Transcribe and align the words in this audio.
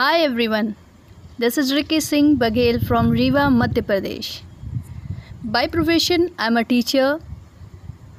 Hi 0.00 0.20
everyone, 0.20 0.76
this 1.36 1.58
is 1.58 1.74
Ricky 1.74 2.00
Singh 2.00 2.38
Baghel 2.38 2.82
from 2.82 3.10
Rewa, 3.10 3.48
Madhya 3.56 3.82
Pradesh. 3.82 4.40
By 5.44 5.66
profession, 5.66 6.30
I'm 6.38 6.56
a 6.56 6.64
teacher 6.64 7.20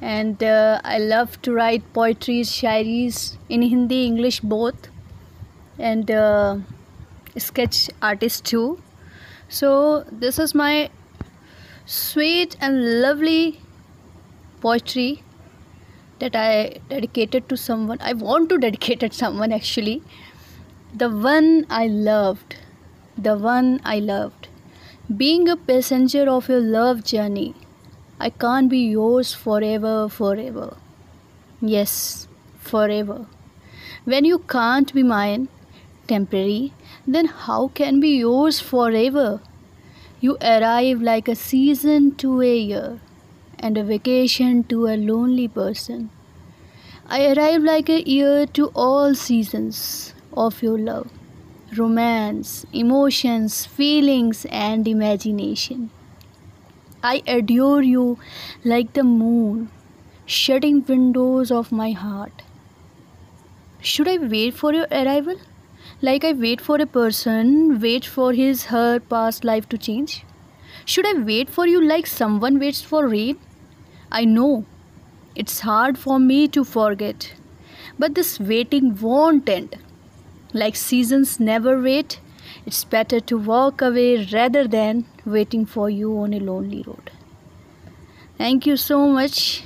and 0.00 0.40
uh, 0.44 0.80
I 0.84 0.98
love 0.98 1.42
to 1.42 1.52
write 1.52 1.82
poetry, 1.92 2.42
shairis 2.42 3.36
in 3.48 3.62
Hindi, 3.62 4.06
English 4.06 4.38
both, 4.38 4.90
and 5.76 6.08
uh, 6.08 6.58
sketch 7.36 7.90
artist 8.00 8.44
too. 8.44 8.80
So, 9.48 10.04
this 10.12 10.38
is 10.38 10.54
my 10.54 10.88
sweet 11.84 12.56
and 12.60 13.02
lovely 13.02 13.60
poetry 14.60 15.24
that 16.20 16.36
I 16.36 16.76
dedicated 16.88 17.48
to 17.48 17.56
someone. 17.56 17.98
I 18.00 18.12
want 18.12 18.50
to 18.50 18.58
dedicate 18.58 19.02
it 19.02 19.10
to 19.10 19.18
someone 19.18 19.50
actually. 19.50 20.04
The 20.94 21.08
one 21.08 21.64
I 21.70 21.86
loved. 21.86 22.56
The 23.16 23.38
one 23.38 23.80
I 23.82 23.98
loved. 23.98 24.48
Being 25.16 25.48
a 25.48 25.56
passenger 25.56 26.28
of 26.28 26.50
your 26.50 26.60
love 26.60 27.02
journey, 27.02 27.54
I 28.20 28.28
can't 28.28 28.68
be 28.68 28.80
yours 28.80 29.32
forever, 29.32 30.10
forever. 30.10 30.76
Yes, 31.62 32.28
forever. 32.58 33.24
When 34.04 34.26
you 34.26 34.40
can't 34.40 34.92
be 34.92 35.02
mine, 35.02 35.48
temporary, 36.08 36.74
then 37.06 37.24
how 37.24 37.68
can 37.68 37.98
be 37.98 38.18
yours 38.18 38.60
forever? 38.60 39.40
You 40.20 40.36
arrive 40.42 41.00
like 41.00 41.26
a 41.26 41.34
season 41.34 42.16
to 42.16 42.42
a 42.42 42.54
year 42.54 43.00
and 43.58 43.78
a 43.78 43.82
vacation 43.82 44.64
to 44.64 44.88
a 44.88 44.98
lonely 44.98 45.48
person. 45.48 46.10
I 47.06 47.32
arrive 47.32 47.62
like 47.62 47.88
a 47.88 48.06
year 48.06 48.44
to 48.58 48.66
all 48.74 49.14
seasons 49.14 50.12
of 50.36 50.62
your 50.62 50.78
love, 50.78 51.10
romance, 51.76 52.66
emotions, 52.72 53.66
feelings, 53.66 54.44
and 54.50 54.86
imagination. 54.86 55.90
I 57.02 57.22
adore 57.26 57.82
you 57.82 58.18
like 58.64 58.92
the 58.92 59.02
moon, 59.02 59.70
shutting 60.26 60.84
windows 60.84 61.50
of 61.50 61.72
my 61.72 61.90
heart. 61.90 62.42
Should 63.80 64.08
I 64.08 64.18
wait 64.18 64.54
for 64.54 64.72
your 64.72 64.86
arrival? 64.90 65.36
Like 66.00 66.24
I 66.24 66.32
wait 66.32 66.60
for 66.60 66.76
a 66.80 66.86
person, 66.86 67.80
wait 67.80 68.04
for 68.04 68.32
his 68.32 68.66
her 68.66 69.00
past 69.00 69.44
life 69.44 69.68
to 69.70 69.78
change? 69.78 70.24
Should 70.84 71.06
I 71.06 71.14
wait 71.14 71.50
for 71.50 71.66
you 71.66 71.80
like 71.84 72.06
someone 72.06 72.58
waits 72.58 72.82
for 72.82 73.08
rain? 73.08 73.38
I 74.10 74.24
know 74.24 74.64
it's 75.34 75.60
hard 75.60 75.96
for 75.96 76.18
me 76.18 76.46
to 76.48 76.64
forget, 76.64 77.32
but 77.98 78.14
this 78.14 78.38
waiting 78.38 78.96
won't 79.00 79.48
end. 79.48 79.76
Like 80.52 80.76
seasons 80.76 81.40
never 81.40 81.80
wait, 81.80 82.20
it's 82.66 82.84
better 82.84 83.20
to 83.20 83.38
walk 83.38 83.82
away 83.82 84.24
rather 84.32 84.68
than 84.68 85.06
waiting 85.24 85.66
for 85.66 85.90
you 85.90 86.16
on 86.18 86.32
a 86.34 86.40
lonely 86.40 86.82
road. 86.86 87.10
Thank 88.38 88.66
you 88.66 88.76
so 88.76 89.08
much. 89.08 89.64